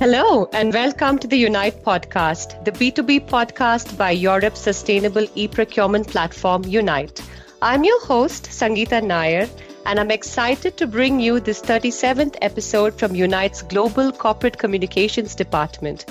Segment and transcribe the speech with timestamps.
[0.00, 6.08] Hello, and welcome to the Unite podcast, the B2B podcast by Europe's sustainable e procurement
[6.08, 7.20] platform, Unite.
[7.60, 9.46] I'm your host, Sangeeta Nair,
[9.84, 16.06] and I'm excited to bring you this 37th episode from Unite's Global Corporate Communications Department.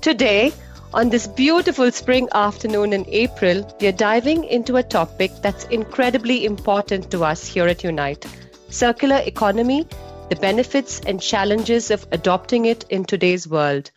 [0.00, 0.50] Today,
[0.94, 6.46] on this beautiful spring afternoon in April, we are diving into a topic that's incredibly
[6.46, 8.24] important to us here at Unite
[8.70, 9.86] circular economy
[10.28, 13.90] the benefits and challenges of adopting it in today's world.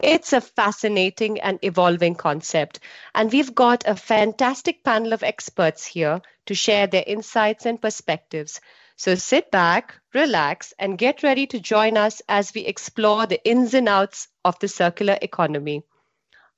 [0.00, 2.78] It's a fascinating and evolving concept,
[3.12, 8.60] and we've got a fantastic panel of experts here to share their insights and perspectives.
[8.96, 13.74] So sit back, relax, and get ready to join us as we explore the ins
[13.74, 15.82] and outs of the circular economy.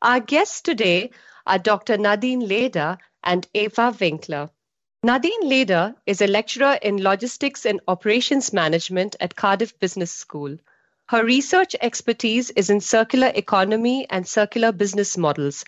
[0.02, 1.10] Our guests today
[1.46, 1.96] are Dr.
[1.96, 4.50] Nadine Leder and Eva Winkler.
[5.02, 10.56] Nadine Leder is a lecturer in logistics and operations management at Cardiff Business School.
[11.06, 15.64] Her research expertise is in circular economy and circular business models.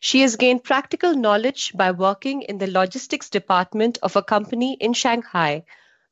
[0.00, 4.94] She has gained practical knowledge by working in the logistics department of a company in
[4.94, 5.64] Shanghai.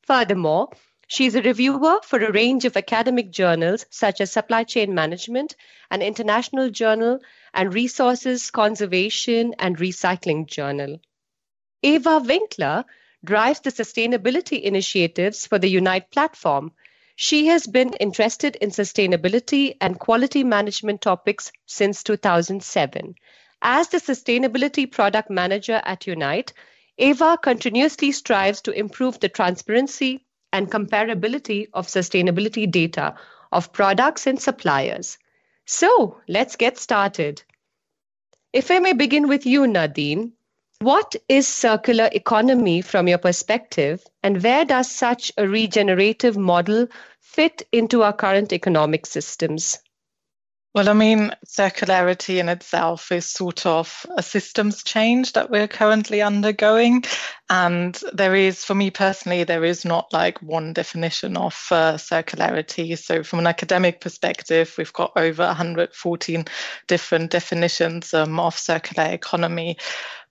[0.03, 0.69] Furthermore,
[1.07, 5.55] she is a reviewer for a range of academic journals such as Supply Chain Management,
[5.91, 7.21] an international journal,
[7.55, 11.01] and Resources Conservation and Recycling Journal.
[11.87, 12.85] Eva Winkler
[13.23, 16.73] drives the sustainability initiatives for the Unite platform.
[17.15, 23.15] She has been interested in sustainability and quality management topics since 2007.
[23.63, 26.53] As the sustainability product manager at Unite,
[26.99, 33.15] Eva continuously strives to improve the transparency and comparability of sustainability data
[33.53, 35.19] of products and suppliers.
[35.67, 37.45] So let's get started.
[38.53, 40.33] If I may begin with you, Nadine,
[40.81, 46.89] what is circular economy from your perspective, and where does such a regenerative model
[47.21, 49.79] fit into our current economic systems?
[50.77, 56.21] Well, I mean, circularity in itself is sort of a systems change that we're currently
[56.21, 57.03] undergoing.
[57.49, 62.99] And there is, for me personally, there is not like one definition of uh, circularity.
[62.99, 66.45] So, from an academic perspective, we've got over 114
[66.87, 69.79] different definitions um, of circular economy.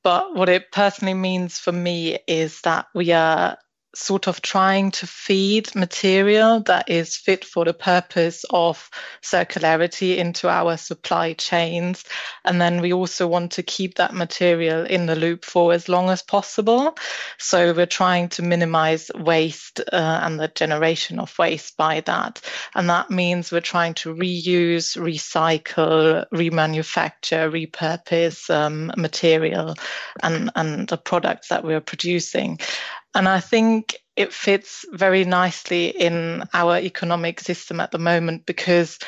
[0.05, 3.57] But what it personally means for me is that we are
[3.95, 8.89] sort of trying to feed material that is fit for the purpose of
[9.23, 12.03] circularity into our supply chains.
[12.43, 16.09] And then we also want to keep that material in the loop for as long
[16.09, 16.97] as possible.
[17.37, 22.41] So we're trying to minimize waste uh, and the generation of waste by that.
[22.75, 29.75] And that means we're trying to reuse, recycle, remanufacture, repurpose um, material
[30.21, 32.59] and, and the products that we're producing.
[33.15, 38.99] And I think it fits very nicely in our economic system at the moment because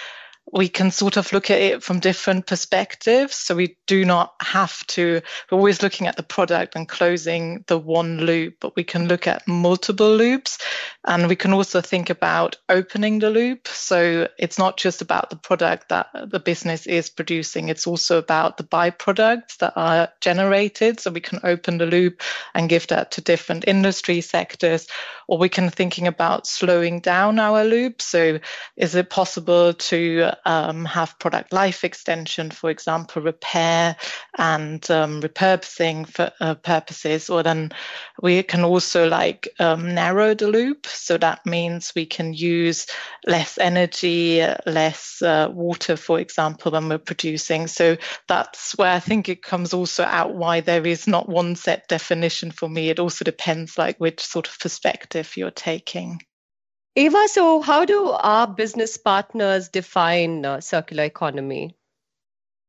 [0.54, 3.36] we can sort of look at it from different perspectives.
[3.36, 5.22] So we do not have to,
[5.52, 9.28] we're always looking at the product and closing the one loop, but we can look
[9.28, 10.58] at multiple loops.
[11.06, 13.68] And we can also think about opening the loop.
[13.68, 18.58] So it's not just about the product that the business is producing, it's also about
[18.58, 21.00] the byproducts that are generated.
[21.00, 22.22] So we can open the loop
[22.54, 24.88] and give that to different industry sectors,
[25.28, 28.02] or we can thinking about slowing down our loop.
[28.02, 28.40] So
[28.78, 33.96] is it possible to um, have product life extension, for example, repair
[34.38, 37.72] and um, repurposing for uh, purposes, or then
[38.22, 40.88] we can also like um, narrow the loop.
[40.88, 42.88] So that means we can use
[43.26, 47.68] less energy, less uh, water, for example, when we're producing.
[47.68, 51.88] So that's where I think it comes also out why there is not one set
[51.88, 52.90] definition for me.
[52.90, 56.22] It also depends like which sort of perspective you're taking.
[56.96, 61.76] Eva, so how do our business partners define uh, circular economy?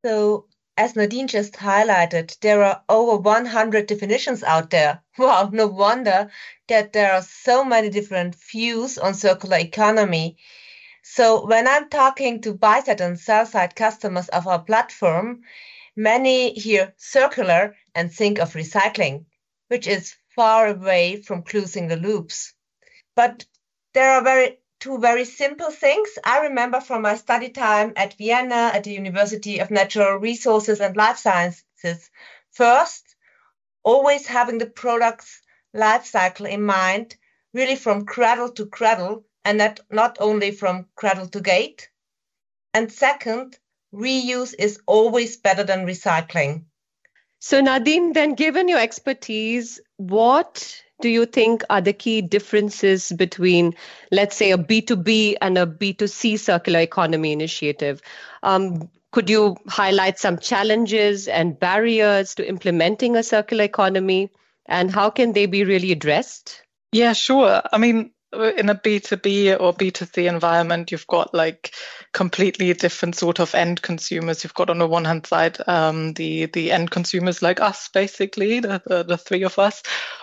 [0.04, 5.02] So, as Nadine just highlighted, there are over 100 definitions out there.
[5.18, 6.30] Wow, no wonder
[6.68, 10.36] that there are so many different views on circular economy.
[11.02, 15.42] So, when I'm talking to buy side and sell side customers of our platform,
[15.96, 19.24] many hear circular and think of recycling,
[19.68, 22.54] which is far away from closing the loops.
[23.16, 23.44] But
[23.92, 28.70] there are very two very simple things I remember from my study time at Vienna
[28.72, 32.08] at the University of Natural Resources and Life Sciences.
[32.52, 33.16] First,
[33.82, 35.42] always having the product's
[35.74, 37.16] life cycle in mind,
[37.52, 41.90] really from cradle to cradle, and not, not only from cradle to gate.
[42.72, 43.58] And second,
[43.92, 46.66] reuse is always better than recycling.
[47.40, 53.74] So, Nadine, then given your expertise, what do you think are the key differences between,
[54.10, 58.02] let's say, a B2B and a B2C circular economy initiative?
[58.42, 64.30] Um, could you highlight some challenges and barriers to implementing a circular economy,
[64.66, 66.62] and how can they be really addressed?
[66.92, 67.62] Yeah, sure.
[67.72, 71.74] I mean, in a B2B or B2C environment, you've got like
[72.12, 74.44] completely different sort of end consumers.
[74.44, 78.60] You've got on the one hand side um, the the end consumers like us, basically,
[78.60, 79.82] the, the, the three of us,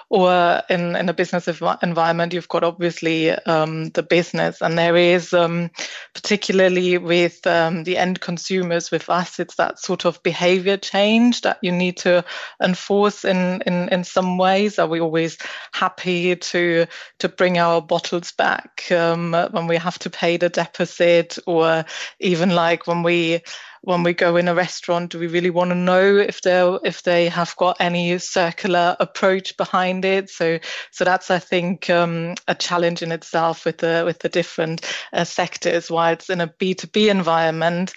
[0.09, 4.61] or in, in a business environment, you've got obviously um, the business.
[4.61, 5.71] And there is, um,
[6.13, 11.57] particularly with um, the end consumers, with us, it's that sort of behavior change that
[11.61, 12.23] you need to
[12.63, 14.77] enforce in, in, in some ways.
[14.77, 15.37] Are we always
[15.73, 16.85] happy to,
[17.19, 21.83] to bring our bottles back um, when we have to pay the deposit, or
[22.19, 23.41] even like when we
[23.85, 27.03] when we go in a restaurant, do we really want to know if they if
[27.03, 30.29] they have got any circular approach behind it?
[30.29, 30.59] So
[30.91, 35.23] so that's I think um, a challenge in itself with the with the different uh,
[35.23, 35.89] sectors.
[35.89, 37.93] While it's in a B two B environment,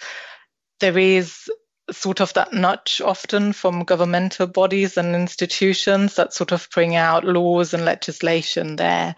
[0.79, 1.49] there is
[1.91, 7.25] sort of that nudge often from governmental bodies and institutions that sort of bring out
[7.25, 9.15] laws and legislation there.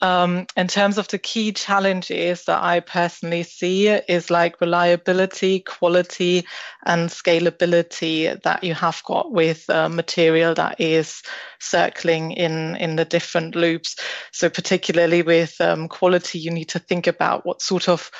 [0.00, 6.46] Um, in terms of the key challenges that I personally see is like reliability, quality,
[6.86, 11.22] and scalability that you have got with uh, material that is
[11.58, 13.96] circling in in the different loops.
[14.30, 18.10] So particularly with um, quality, you need to think about what sort of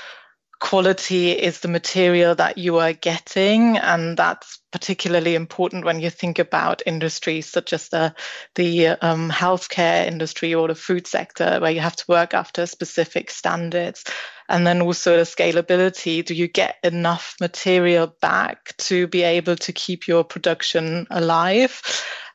[0.61, 6.39] quality is the material that you are getting and that's particularly important when you think
[6.39, 8.15] about industries such as the
[8.55, 13.31] the um, healthcare industry or the food sector where you have to work after specific
[13.31, 14.05] standards.
[14.51, 16.25] And then also the scalability.
[16.25, 21.83] Do you get enough material back to be able to keep your production alive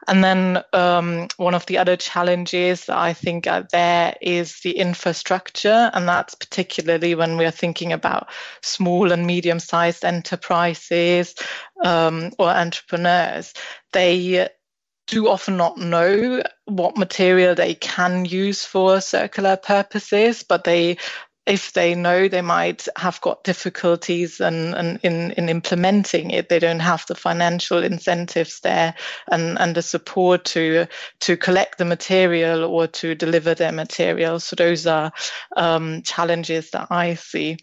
[0.07, 5.91] and then um, one of the other challenges I think are there is the infrastructure,
[5.93, 8.29] and that's particularly when we are thinking about
[8.61, 11.35] small and medium sized enterprises
[11.83, 13.53] um, or entrepreneurs.
[13.91, 14.49] They
[15.07, 20.97] do often not know what material they can use for circular purposes, but they
[21.45, 26.59] if they know they might have got difficulties and, and in, in implementing it, they
[26.59, 28.95] don't have the financial incentives there
[29.29, 30.87] and, and the support to
[31.19, 34.39] to collect the material or to deliver their material.
[34.39, 35.11] So those are
[35.57, 37.57] um, challenges that I see.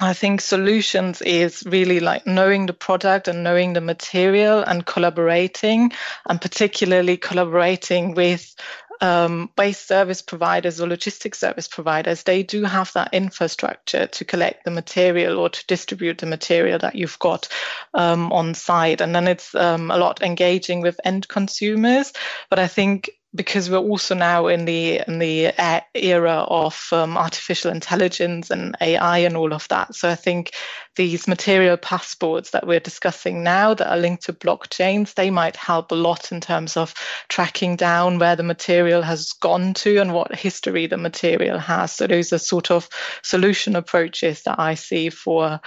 [0.00, 5.92] I think solutions is really like knowing the product and knowing the material and collaborating,
[6.28, 8.54] and particularly collaborating with
[9.02, 14.64] um, waste service providers or logistics service providers, they do have that infrastructure to collect
[14.64, 17.48] the material or to distribute the material that you've got
[17.94, 19.00] um, on site.
[19.00, 22.12] And then it's um, a lot engaging with end consumers.
[22.48, 25.52] But I think because we're also now in the in the
[25.94, 29.94] era of um, artificial intelligence and AI and all of that.
[29.94, 30.52] So I think
[30.96, 35.90] these material passports that we're discussing now that are linked to blockchains, they might help
[35.90, 36.94] a lot in terms of
[37.28, 41.92] tracking down where the material has gone to and what history the material has.
[41.92, 42.88] So those are sort of
[43.22, 45.60] solution approaches that I see for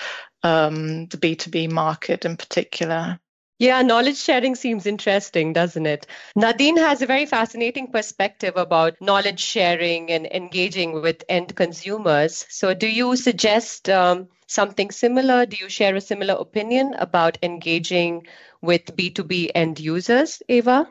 [0.44, 3.19] um, the B2B market in particular.
[3.59, 6.07] Yeah, knowledge sharing seems interesting, doesn't it?
[6.37, 12.45] Nadine has a very fascinating perspective about knowledge sharing and engaging with end consumers.
[12.49, 15.45] So, do you suggest um, something similar?
[15.45, 18.25] Do you share a similar opinion about engaging
[18.62, 20.89] with B2B end users, Eva?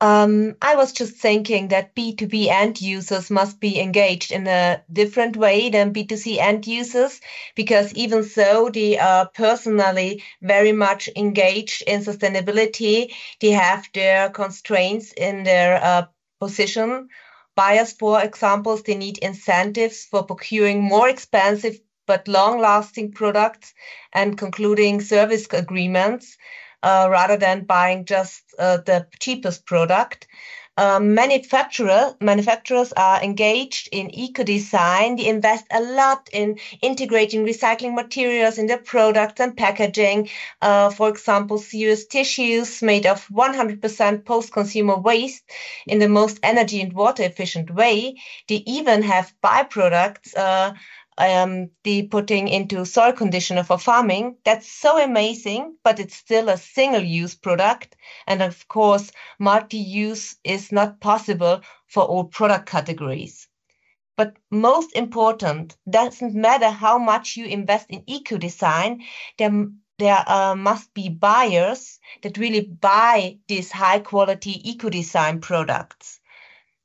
[0.00, 5.36] Um, I was just thinking that B2B end users must be engaged in a different
[5.36, 7.20] way than B2C end users,
[7.54, 13.14] because even so, they are personally very much engaged in sustainability.
[13.40, 16.06] They have their constraints in their uh,
[16.40, 17.08] position.
[17.56, 23.72] Buyers, for example, they need incentives for procuring more expensive but long lasting products
[24.12, 26.36] and concluding service agreements
[26.84, 30.28] uh, rather than buying just uh, the cheapest product.
[30.76, 35.14] Um, manufacturer, manufacturers are engaged in eco-design.
[35.16, 40.30] They invest a lot in integrating recycling materials in their products and packaging.
[40.60, 45.44] Uh, for example, serious tissues made of 100% post-consumer waste
[45.86, 48.16] in the most energy and water efficient way.
[48.48, 50.72] They even have byproducts uh,
[51.18, 54.36] um, the putting into soil conditioner for farming.
[54.44, 57.96] That's so amazing, but it's still a single use product.
[58.26, 63.48] And of course, multi use is not possible for all product categories.
[64.16, 69.02] But most important, doesn't matter how much you invest in eco design,
[69.38, 69.68] there,
[69.98, 76.20] there uh, must be buyers that really buy these high quality eco design products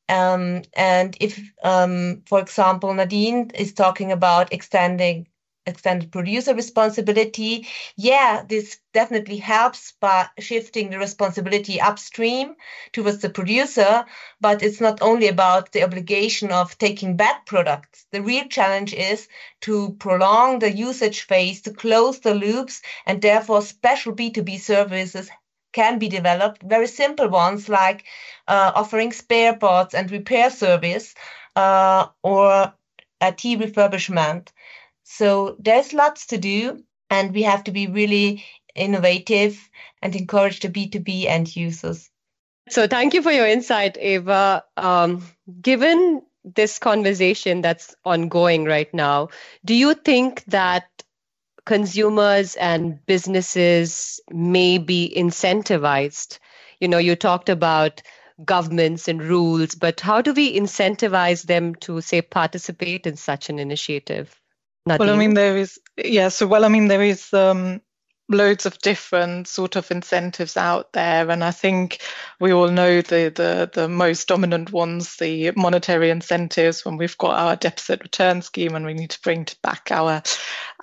[0.10, 5.28] Um, and if, um, for example, Nadine is talking about extending
[5.70, 7.68] extended producer responsibility.
[7.96, 12.56] Yeah, this definitely helps by shifting the responsibility upstream
[12.92, 14.06] towards the producer,
[14.42, 18.06] but it's not only about the obligation of taking back products.
[18.12, 19.28] The real challenge is
[19.62, 25.30] to prolong the usage phase, to close the loops, and therefore special B2B services
[25.72, 26.64] can be developed.
[26.64, 28.06] Very simple ones like
[28.48, 31.14] uh, offering spare parts and repair service
[31.56, 32.74] uh, or
[33.22, 34.50] IT refurbishment.
[35.04, 38.46] So there's lots to do, and we have to be really
[38.76, 39.70] innovative
[40.02, 42.10] and encourage the B2B end users.
[42.70, 44.64] So thank you for your insight, Eva.
[44.78, 45.24] Um,
[45.62, 49.30] given this conversation that's ongoing right now,
[49.66, 50.88] do you think that
[51.66, 56.40] consumers and businesses may be incentivized?
[56.80, 58.02] You know, you talked about
[58.46, 63.60] governments and rules, but how do we incentivize them to, say, participate in such an
[63.60, 64.40] initiative?
[64.86, 67.82] Well, I mean, there is, yeah, so, well, I mean, there is um,
[68.30, 71.30] loads of different sort of incentives out there.
[71.30, 72.00] And I think
[72.40, 77.40] we all know the, the, the most dominant ones, the monetary incentives when we've got
[77.40, 80.22] our deposit return scheme and we need to bring back our,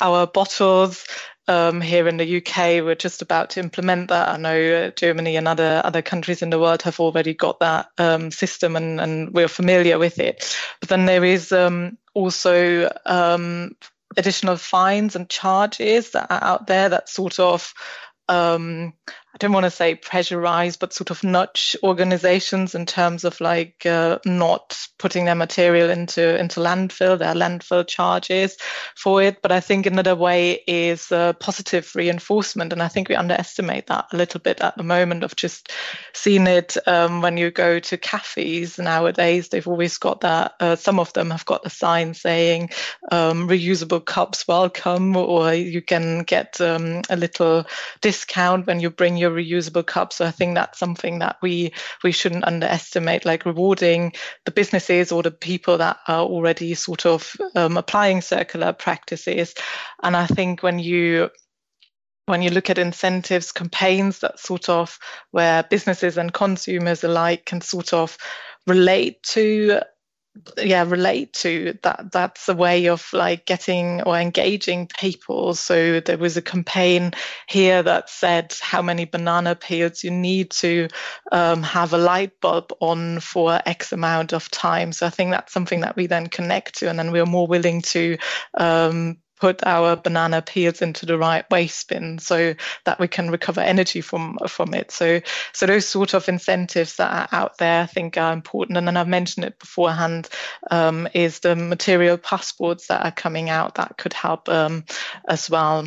[0.00, 1.06] our bottles.
[1.48, 4.28] Um, here in the UK, we're just about to implement that.
[4.30, 7.86] I know uh, Germany and other other countries in the world have already got that
[7.98, 10.58] um, system, and, and we're familiar with it.
[10.80, 13.76] But then there is um, also um,
[14.16, 17.73] additional fines and charges that are out there that sort of
[18.28, 18.92] um,
[19.36, 23.84] I don't want to say pressurize, but sort of nudge organizations in terms of like
[23.84, 28.56] uh, not putting their material into into landfill, their landfill charges
[28.94, 29.42] for it.
[29.42, 34.06] But I think another way is uh, positive reinforcement, and I think we underestimate that
[34.10, 35.22] a little bit at the moment.
[35.22, 35.70] Of just
[36.14, 40.54] seeing it um, when you go to cafes nowadays, they've always got that.
[40.60, 42.70] Uh, some of them have got the sign saying
[43.12, 47.66] um, "reusable cups welcome," or you can get um, a little
[48.00, 50.16] discount when you bring your your reusable cups.
[50.16, 54.12] So I think that's something that we we shouldn't underestimate, like rewarding
[54.45, 59.54] the businesses or the people that are already sort of um, applying circular practices.
[60.02, 61.30] And I think when you
[62.26, 64.99] when you look at incentives campaigns that sort of
[65.30, 68.18] where businesses and consumers alike can sort of
[68.66, 69.80] relate to
[70.58, 75.54] yeah relate to that that's a way of like getting or engaging people.
[75.54, 77.12] So there was a campaign
[77.48, 80.88] here that said how many banana peels you need to
[81.32, 84.92] um, have a light bulb on for x amount of time.
[84.92, 87.82] So i think that's something that we then connect to and then we're more willing
[87.82, 88.16] to
[88.54, 93.60] um, put our banana peels into the right waste bin so that we can recover
[93.60, 94.90] energy from from it.
[94.90, 95.20] So
[95.52, 98.78] so those sort of incentives that are out there i think are important.
[98.78, 100.28] And then i've mentioned it beforehand
[100.70, 104.84] um, is the material passports that are coming out that could help um,
[105.28, 105.86] as well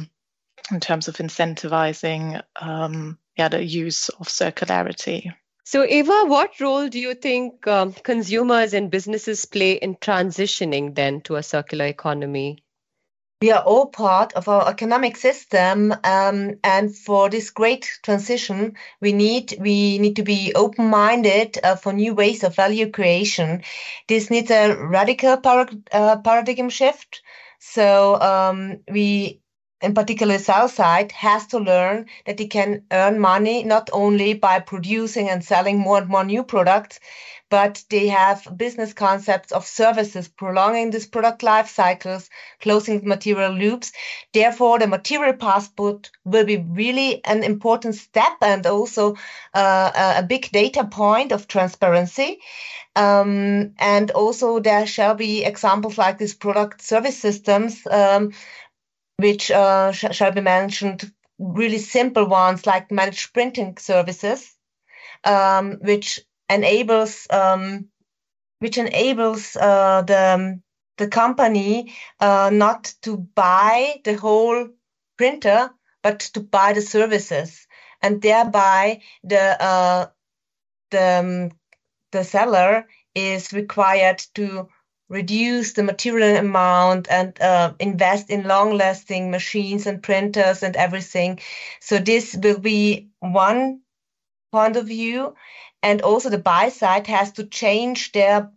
[0.71, 5.33] in terms of incentivizing um, yeah the use of circularity.
[5.69, 11.21] So, Eva, what role do you think um, consumers and businesses play in transitioning then
[11.21, 12.63] to a circular economy?
[13.41, 19.13] We are all part of our economic system um, and for this great transition we
[19.13, 23.63] need we need to be open-minded uh, for new ways of value creation.
[24.07, 25.37] This needs a radical
[25.91, 27.21] uh, paradigm shift.
[27.59, 29.41] So um, we
[29.81, 34.59] in particular south side has to learn that it can earn money not only by
[34.59, 36.99] producing and selling more and more new products
[37.49, 42.29] but they have business concepts of services prolonging this product life cycles,
[42.61, 43.91] closing material loops.
[44.33, 49.15] Therefore, the material passport will be really an important step and also
[49.53, 52.39] uh, a big data point of transparency.
[52.95, 58.33] Um, and also there shall be examples like these product service systems, um,
[59.19, 64.55] which uh, sh- shall be mentioned, really simple ones like managed printing services,
[65.25, 67.89] um, which enables um,
[68.59, 70.59] which enables uh, the
[70.97, 74.67] the company uh, not to buy the whole
[75.17, 75.71] printer
[76.03, 77.67] but to buy the services
[78.01, 80.07] and thereby the uh,
[80.91, 81.51] the um,
[82.11, 84.69] the seller is required to
[85.09, 91.39] reduce the material amount and uh, invest in long lasting machines and printers and everything
[91.79, 93.81] so this will be one
[94.51, 95.35] point of view
[95.83, 98.51] and also the buy side has to change their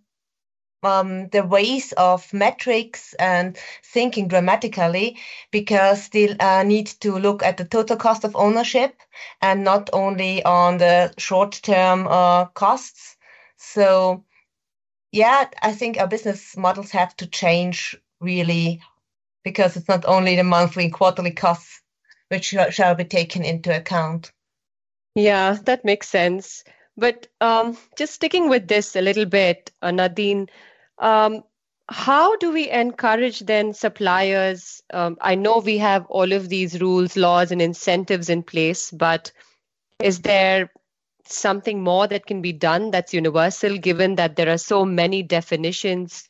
[0.83, 5.17] um, the ways of metrics and thinking dramatically
[5.51, 9.01] because they uh, need to look at the total cost of ownership
[9.41, 13.17] and not only on the short term uh, costs.
[13.57, 14.25] So
[15.13, 18.81] yeah, I think our business models have to change really
[19.45, 21.81] because it's not only the monthly and quarterly costs
[22.29, 24.33] which shall be taken into account.
[25.15, 26.65] Yeah, that makes sense.
[26.97, 30.49] But um, just sticking with this a little bit, uh, Nadine,
[30.99, 31.43] um,
[31.91, 34.83] how do we encourage then suppliers?
[34.93, 39.33] Um, I know we have all of these rules, laws, and incentives in place, but
[40.01, 40.71] is there
[41.29, 46.29] something more that can be done that's universal given that there are so many definitions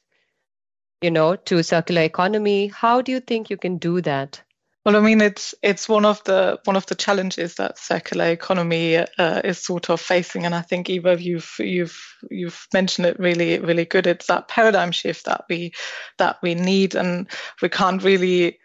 [1.00, 4.42] you know to circular economy how do you think you can do that
[4.84, 8.96] well, I mean, it's it's one of the one of the challenges that circular economy
[8.96, 11.96] uh, is sort of facing, and I think Eva, you've you've
[12.30, 14.08] you've mentioned it really really good.
[14.08, 15.72] It's that paradigm shift that we
[16.18, 17.28] that we need, and
[17.60, 18.58] we can't really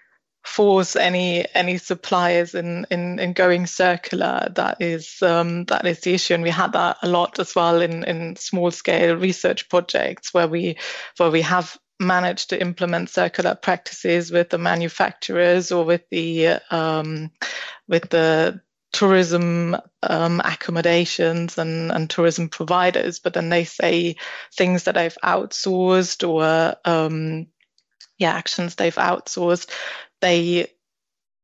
[0.48, 4.48] force any any suppliers in in, in going circular.
[4.56, 7.82] That is um, that is the issue, and we had that a lot as well
[7.82, 10.78] in in small scale research projects where we
[11.18, 17.32] where we have managed to implement circular practices with the manufacturers or with the um,
[17.88, 18.62] with the
[18.94, 24.16] tourism um, accommodations and, and tourism providers, but then they say
[24.56, 27.48] things that I've outsourced or um,
[28.18, 29.70] yeah actions they've outsourced.
[30.22, 30.68] They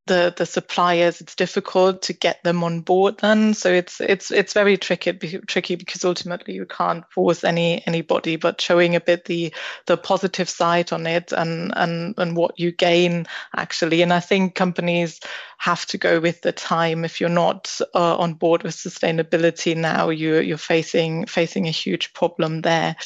[0.06, 3.54] the the suppliers it's difficult to get them on board then.
[3.54, 8.60] So it's it's it's very tricky tricky because ultimately you can't force any anybody but
[8.60, 9.54] showing a bit the
[9.86, 14.02] the positive side on it and and and what you gain actually.
[14.02, 15.22] And i think companies
[15.58, 17.06] have to go with the time.
[17.06, 22.12] If you're not uh, on board with sustainability now you you're facing facing a huge
[22.14, 22.98] problem there.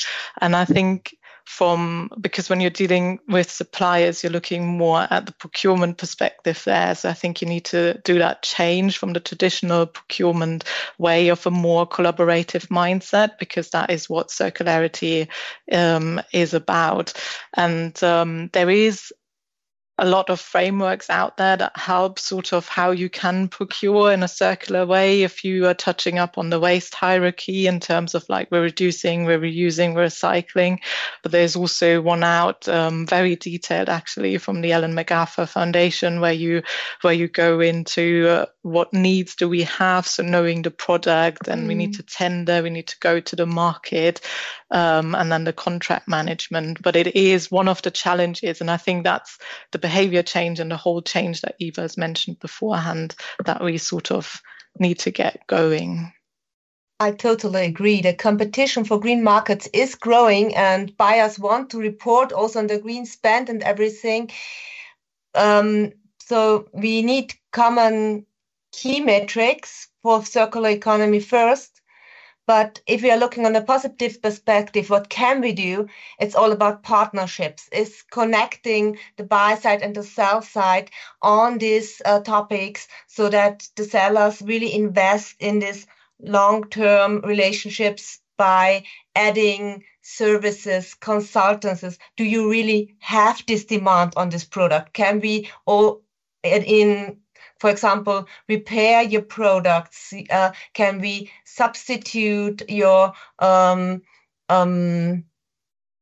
[0.42, 1.16] And i think
[1.48, 6.94] from because when you're dealing with suppliers, you're looking more at the procurement perspective there.
[6.94, 10.66] So I think you need to do that change from the traditional procurement
[10.98, 15.30] way of a more collaborative mindset because that is what circularity
[15.72, 17.14] um, is about.
[17.54, 19.14] And um, there is
[20.00, 24.22] a lot of frameworks out there that help sort of how you can procure in
[24.22, 28.24] a circular way if you are touching up on the waste hierarchy in terms of
[28.30, 30.78] like we're reducing, we're reusing, we're recycling.
[31.24, 36.34] But there's also one out um, very detailed actually from the Ellen MacArthur Foundation where
[36.34, 36.62] you
[37.02, 41.64] where you go into uh, what needs do we have so knowing the product and
[41.64, 41.68] mm.
[41.70, 41.98] we need mm.
[41.98, 44.22] to tender, we need to go to the market
[44.72, 46.82] um, and then the contract management.
[46.82, 49.38] But it is one of the challenges, and I think that's
[49.72, 54.12] the behavior change and the whole change that Eva has mentioned beforehand that we sort
[54.12, 54.42] of
[54.80, 56.12] need to get going.
[57.00, 58.02] I totally agree.
[58.02, 62.80] The competition for green markets is growing, and buyers want to report also on the
[62.80, 64.30] green spend and everything.
[65.34, 68.26] Um, so we need common
[68.74, 71.77] key metrics for circular economy first
[72.48, 75.88] but if we are looking on a positive perspective, what can we do?
[76.18, 77.68] It's all about partnerships.
[77.74, 80.90] It's connecting the buy side and the sell side
[81.22, 85.86] on these uh, topics so that the sellers really invest in these
[86.22, 91.98] long-term relationships by adding services, consultancies.
[92.16, 94.94] Do you really have this demand on this product?
[94.94, 96.02] Can we all
[96.44, 97.18] in
[97.60, 100.14] for example, repair your products?
[100.30, 104.02] Uh, can we substitute your um,
[104.50, 105.24] um,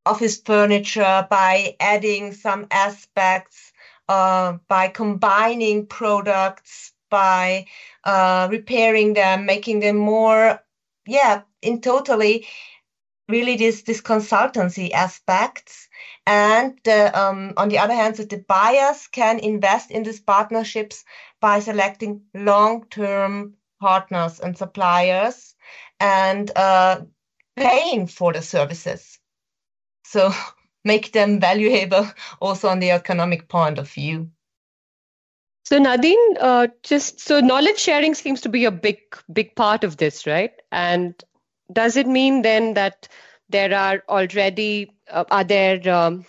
[0.04, 3.72] office furniture by adding some aspects,
[4.08, 7.66] uh, by combining products, by
[8.04, 10.60] uh, repairing them, making them more,
[11.06, 12.46] yeah, in totally,
[13.28, 15.88] really this this consultancy aspects.
[16.26, 21.04] And um, on the other hand, so the buyers can invest in these partnerships
[21.40, 25.54] by selecting long-term partners and suppliers
[26.00, 27.00] and uh,
[27.56, 29.18] paying for the services.
[30.04, 30.32] So
[30.84, 32.08] make them valuable
[32.40, 34.30] also on the economic point of view.
[35.64, 38.98] So Nadine, uh, just so knowledge sharing seems to be a big,
[39.32, 40.52] big part of this, right?
[40.70, 41.20] And
[41.72, 43.08] does it mean then that
[43.48, 46.24] there are already uh, are there um,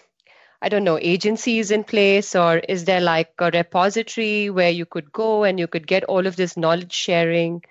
[0.61, 5.11] I don't know, agencies in place, or is there like a repository where you could
[5.11, 7.63] go and you could get all of this knowledge sharing?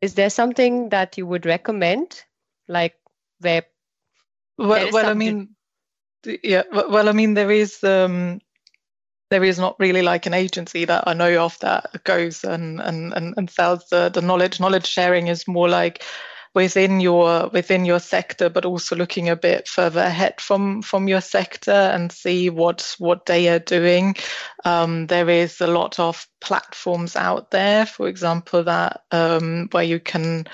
[0.00, 2.24] Is there something that you would recommend,
[2.66, 2.96] like
[3.38, 3.62] where?
[4.56, 5.54] Well, well I mean,
[6.42, 8.40] yeah, well, I mean, there is um,
[9.30, 13.12] there is not really like an agency that I know of that goes and and
[13.12, 14.58] and, and sells the the knowledge.
[14.58, 16.02] Knowledge sharing is more like
[16.58, 21.20] within your within your sector, but also looking a bit further ahead from from your
[21.20, 24.16] sector and see what what they are doing.
[24.64, 30.00] Um, there is a lot of platforms out there, for example, that um, where you
[30.00, 30.48] can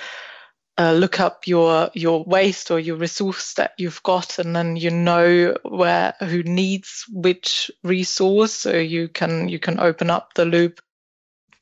[0.77, 4.91] uh, look up your your waste or your resource that you've got and then you
[4.91, 10.83] know where who needs which resource so you can you can open up the loop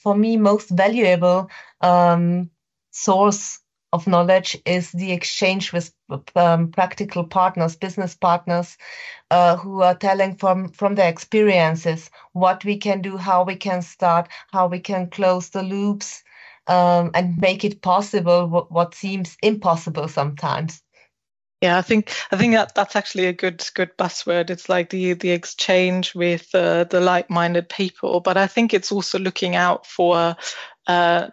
[0.00, 1.48] for me most valuable
[1.81, 2.50] um,
[2.90, 3.62] source
[3.92, 5.92] of knowledge is the exchange with
[6.35, 8.76] um, practical partners, business partners,
[9.31, 13.83] uh, who are telling from from their experiences what we can do, how we can
[13.83, 16.22] start, how we can close the loops,
[16.66, 18.46] um, and make it possible.
[18.46, 20.83] What, what seems impossible sometimes.
[21.62, 24.50] Yeah, I think I think that that's actually a good good buzzword.
[24.50, 29.18] It's like the the exchange with uh, the like-minded people, but I think it's also
[29.18, 30.35] looking out for
[30.88, 31.28] uh,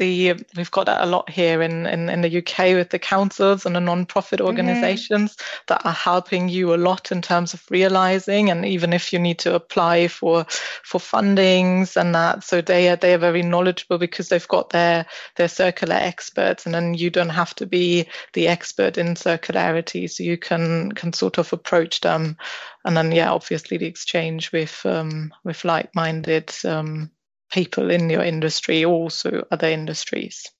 [0.00, 3.66] the we've got that a lot here in, in, in the UK with the councils
[3.66, 4.46] and the non-profit mm-hmm.
[4.46, 5.62] organizations mm-hmm.
[5.68, 9.38] that are helping you a lot in terms of realizing and even if you need
[9.38, 10.44] to apply for
[10.82, 15.04] for fundings and that so they are they are very knowledgeable because they've got their
[15.36, 20.24] their circular experts and then you don't have to be the expert in circularity so
[20.24, 22.38] you can can sort of approach them
[22.86, 27.10] and then yeah obviously the exchange with um, with like-minded um,
[27.50, 30.50] people in your industry, also other industries.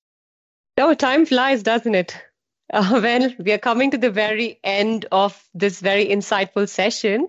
[0.78, 2.16] Oh, time flies, doesn't it?
[2.72, 7.26] Uh, well, we are coming to the very end of this very insightful session.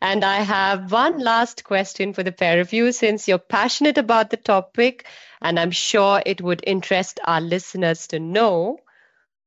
[0.00, 4.30] And I have one last question for the pair of you since you're passionate about
[4.30, 5.06] the topic,
[5.42, 8.78] and I'm sure it would interest our listeners to know.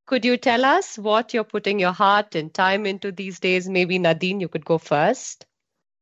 [0.06, 3.68] Could you tell us what you're putting your heart and time into these days?
[3.68, 5.46] Maybe Nadine, you could go first.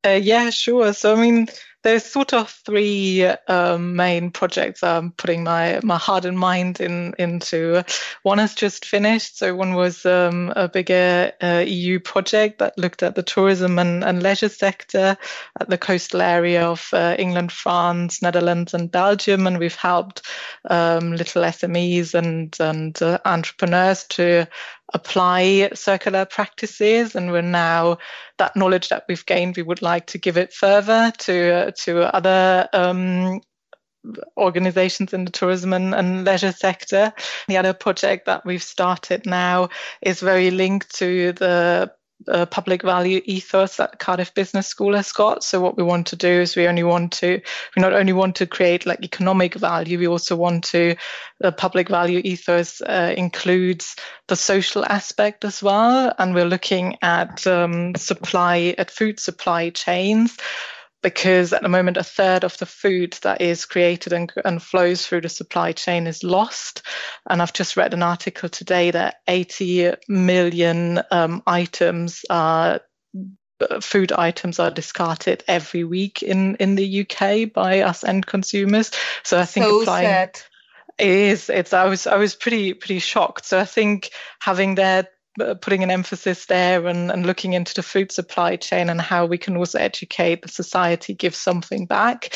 [0.06, 0.94] Uh, yeah, sure.
[0.94, 1.48] So, I mean,
[1.84, 7.14] there's sort of three um, main projects I'm putting my, my heart and mind in
[7.18, 7.84] into.
[8.24, 9.38] One has just finished.
[9.38, 14.04] So one was um, a bigger uh, EU project that looked at the tourism and,
[14.04, 15.18] and leisure sector
[15.60, 20.22] at the coastal area of uh, England, France, Netherlands, and Belgium, and we've helped
[20.70, 24.48] um, little SMEs and and uh, entrepreneurs to
[24.94, 27.98] apply circular practices and we're now
[28.38, 32.68] that knowledge that we've gained we would like to give it further to to other
[32.74, 33.42] um,
[34.38, 37.14] organizations in the tourism and, and, leisure sector.
[37.48, 39.70] The other project that we've started now
[40.02, 41.92] is very linked to the
[42.28, 45.44] uh, public value ethos that Cardiff Business School has got.
[45.44, 47.42] So what we want to do is we only want to
[47.76, 50.96] we not only want to create like economic value, we also want to
[51.40, 53.96] the public value ethos uh, includes
[54.28, 60.38] the social aspect as well, and we're looking at um, supply at food supply chains
[61.02, 65.06] because at the moment a third of the food that is created and, and flows
[65.06, 66.82] through the supply chain is lost.
[67.30, 72.82] And I've just read an article today that 80 million um, items are
[73.82, 78.92] food items are discarded every week in in the UK by us end consumers.
[79.24, 80.42] So I think so applying sad.
[80.98, 83.46] it is it's I was I was pretty pretty shocked.
[83.46, 85.10] So I think having that uh,
[85.62, 89.38] putting an emphasis there and, and looking into the food supply chain and how we
[89.38, 92.34] can also educate the society, give something back.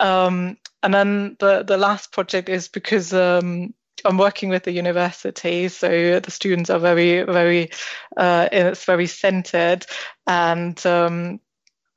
[0.00, 5.68] Um, and then the, the last project is because um, I'm working with the university,
[5.68, 7.70] so the students are very, very,
[8.16, 9.86] uh, it's very centered,
[10.26, 11.40] and um,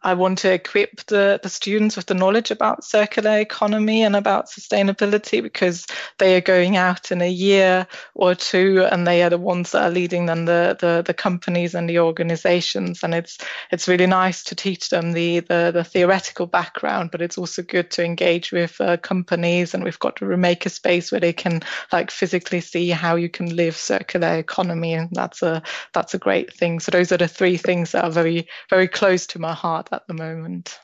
[0.03, 4.47] I want to equip the, the students with the knowledge about circular economy and about
[4.47, 5.87] sustainability because
[6.19, 9.83] they are going out in a year or two and they are the ones that
[9.83, 13.03] are leading then the, the, the companies and the organizations.
[13.03, 13.39] And it's
[13.71, 17.89] it's really nice to teach them the, the, the theoretical background, but it's also good
[17.91, 21.61] to engage with uh, companies and we've got to make a space where they can
[21.91, 26.53] like physically see how you can live circular economy and that's a that's a great
[26.53, 26.79] thing.
[26.79, 30.07] So those are the three things that are very, very close to my heart at
[30.07, 30.79] the moment.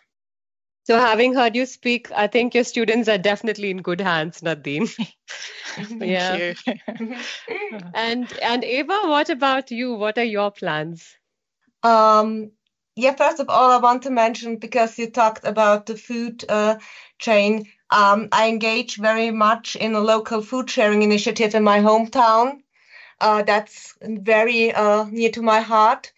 [0.86, 4.88] So, having heard you speak, I think your students are definitely in good hands, Nadine.
[6.00, 6.54] yeah.
[7.94, 9.94] and and Eva, what about you?
[9.94, 11.16] What are your plans?
[11.84, 12.52] Um,
[12.96, 16.76] yeah, first of all, I want to mention because you talked about the food uh,
[17.18, 17.66] chain.
[17.90, 22.62] Um, I engage very much in a local food sharing initiative in my hometown.
[23.22, 26.12] Uh, that's very uh, near to my heart.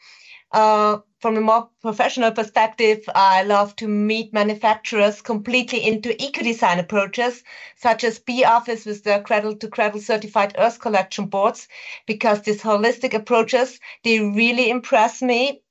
[0.52, 7.44] Uh, from a more professional perspective, I love to meet manufacturers completely into eco-design approaches,
[7.76, 11.68] such as Bi-Office with their cradle-to-cradle certified earth collection boards,
[12.06, 15.62] because these holistic approaches, they really impress me.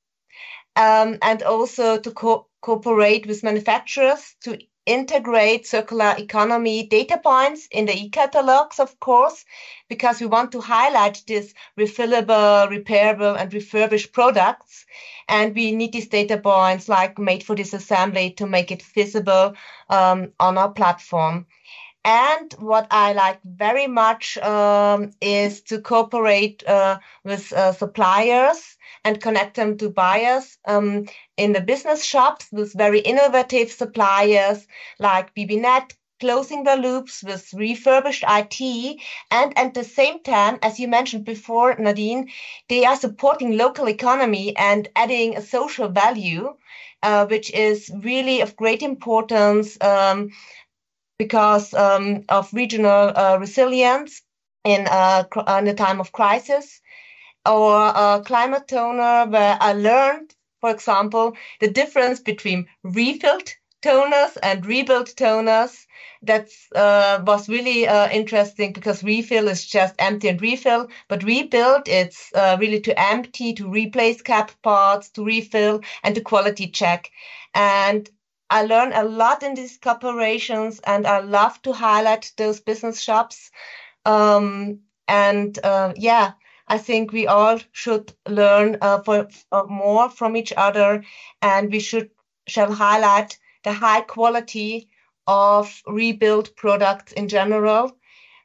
[0.76, 7.87] Um, and also to co- cooperate with manufacturers to integrate circular economy data points in
[7.87, 9.44] the e-catalogs, of course,
[9.88, 14.85] because we want to highlight these refillable, repairable, and refurbished products.
[15.29, 19.55] And we need these data points like made for disassembly to make it visible
[19.88, 21.47] um, on our platform.
[22.05, 29.21] And what I like very much um, is to cooperate uh, with uh, suppliers and
[29.21, 34.67] connect them to buyers um, in the business shops with very innovative suppliers
[34.99, 39.01] like BBNet, closing the loops with refurbished IT.
[39.31, 42.31] And at the same time, as you mentioned before, Nadine,
[42.69, 46.55] they are supporting local economy and adding a social value,
[47.03, 50.31] uh, which is really of great importance um,
[51.18, 54.22] because um, of regional uh, resilience
[54.64, 55.24] in, uh,
[55.59, 56.81] in a time of crisis.
[57.46, 64.64] Or a climate toner where I learned, for example, the difference between refilled toners and
[64.66, 65.87] rebuilt toners
[66.22, 71.87] that uh, was really uh, interesting because refill is just empty and refill, but rebuild
[71.88, 77.11] it's uh, really to empty, to replace cap parts, to refill, and to quality check.
[77.55, 78.09] And
[78.50, 83.50] I learn a lot in these cooperations, and I love to highlight those business shops.
[84.04, 86.33] Um, and uh, yeah,
[86.68, 91.04] I think we all should learn uh, for, uh, more from each other,
[91.42, 92.11] and we should
[92.46, 94.88] shall highlight the high quality
[95.26, 97.96] of rebuild products in general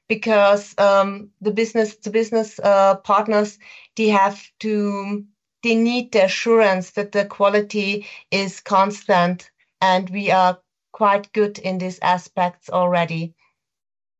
[0.08, 3.60] because um, the business to business uh, partners
[3.96, 5.26] they have to
[5.64, 9.52] they need the assurance that the quality is constant
[9.82, 10.60] and we are
[10.92, 13.34] quite good in these aspects already.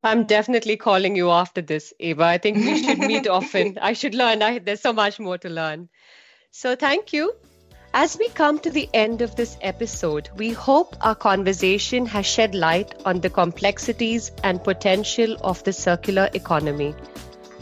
[0.02, 2.24] I'm definitely calling you after this eva.
[2.24, 3.78] I think we should meet often.
[3.82, 4.42] I should learn.
[4.42, 5.90] I, there's so much more to learn.
[6.52, 7.34] So thank you.
[7.94, 12.54] As we come to the end of this episode, we hope our conversation has shed
[12.54, 16.94] light on the complexities and potential of the circular economy.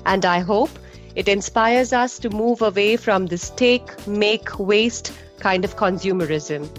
[0.06, 0.70] And I hope
[1.16, 6.70] it inspires us to move away from this take, make, waste kind of consumerism.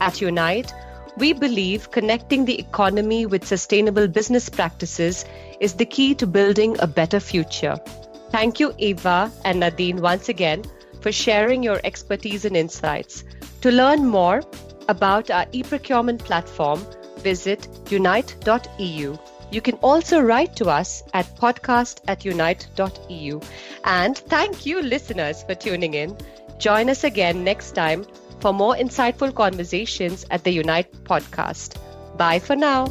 [0.00, 0.72] At Unite,
[1.16, 5.24] we believe connecting the economy with sustainable business practices
[5.60, 7.76] is the key to building a better future.
[8.30, 10.64] Thank you, Eva and Nadine, once again
[11.00, 13.24] for sharing your expertise and insights.
[13.60, 14.42] To learn more
[14.88, 16.84] about our e-procurement platform,
[17.18, 19.16] visit unite.eu.
[19.50, 23.40] You can also write to us at podcast at unite.eu.
[23.84, 26.16] And thank you, listeners, for tuning in.
[26.58, 28.04] Join us again next time
[28.44, 31.78] for more insightful conversations at the Unite podcast.
[32.18, 32.84] Bye for now.